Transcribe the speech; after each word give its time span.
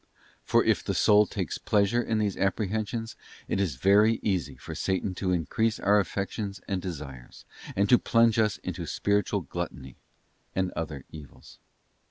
For 0.43 0.63
if 0.65 0.83
the 0.83 0.95
soul 0.95 1.27
takes 1.27 1.59
pleasure 1.59 2.01
in 2.01 2.17
these 2.17 2.35
apprehen 2.35 2.87
sions, 2.87 3.15
it 3.47 3.59
is 3.59 3.75
very 3.75 4.19
easy 4.23 4.55
for 4.57 4.73
Satan 4.73 5.13
to 5.13 5.29
increase 5.31 5.79
our 5.79 5.99
affections 5.99 6.59
and 6.67 6.81
desires, 6.81 7.45
and 7.75 7.87
to 7.87 7.99
plunge 7.99 8.39
us 8.39 8.57
into 8.63 8.87
spiritual 8.87 9.41
gluttony 9.41 9.97
and 10.55 10.71
other 10.71 11.05
evils. 11.11 11.59